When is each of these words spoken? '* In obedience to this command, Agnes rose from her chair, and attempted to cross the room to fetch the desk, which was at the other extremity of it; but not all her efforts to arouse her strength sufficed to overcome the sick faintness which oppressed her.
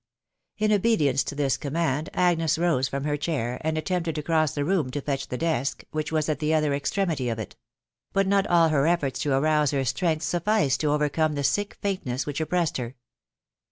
'* 0.33 0.43
In 0.57 0.71
obedience 0.73 1.23
to 1.25 1.35
this 1.35 1.57
command, 1.57 2.09
Agnes 2.15 2.57
rose 2.57 2.87
from 2.87 3.03
her 3.03 3.17
chair, 3.17 3.59
and 3.63 3.77
attempted 3.77 4.15
to 4.15 4.23
cross 4.23 4.51
the 4.51 4.65
room 4.65 4.89
to 4.89 4.99
fetch 5.01 5.27
the 5.27 5.37
desk, 5.37 5.83
which 5.91 6.11
was 6.11 6.27
at 6.27 6.39
the 6.39 6.55
other 6.55 6.73
extremity 6.73 7.29
of 7.29 7.37
it; 7.37 7.55
but 8.11 8.25
not 8.25 8.47
all 8.47 8.69
her 8.69 8.87
efforts 8.87 9.19
to 9.19 9.33
arouse 9.37 9.69
her 9.69 9.85
strength 9.85 10.23
sufficed 10.23 10.79
to 10.79 10.91
overcome 10.91 11.33
the 11.35 11.43
sick 11.43 11.75
faintness 11.83 12.25
which 12.25 12.41
oppressed 12.41 12.77
her. 12.77 12.95